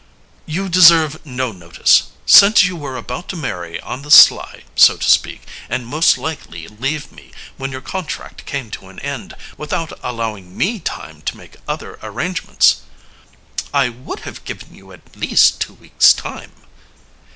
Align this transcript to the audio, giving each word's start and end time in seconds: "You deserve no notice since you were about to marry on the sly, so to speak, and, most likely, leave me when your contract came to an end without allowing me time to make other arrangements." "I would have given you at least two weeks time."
"You 0.47 0.67
deserve 0.67 1.23
no 1.27 1.51
notice 1.51 2.09
since 2.25 2.63
you 2.65 2.75
were 2.75 2.97
about 2.97 3.29
to 3.29 3.35
marry 3.35 3.79
on 3.81 4.01
the 4.01 4.09
sly, 4.09 4.63
so 4.75 4.97
to 4.97 5.07
speak, 5.07 5.43
and, 5.69 5.85
most 5.85 6.17
likely, 6.17 6.67
leave 6.67 7.11
me 7.11 7.29
when 7.57 7.71
your 7.71 7.81
contract 7.81 8.47
came 8.47 8.71
to 8.71 8.87
an 8.87 8.97
end 9.01 9.35
without 9.57 9.93
allowing 10.01 10.57
me 10.57 10.79
time 10.79 11.21
to 11.21 11.37
make 11.37 11.57
other 11.67 11.99
arrangements." 12.01 12.77
"I 13.75 13.89
would 13.89 14.21
have 14.21 14.43
given 14.43 14.73
you 14.73 14.91
at 14.91 15.15
least 15.15 15.61
two 15.61 15.75
weeks 15.75 16.13
time." 16.13 16.51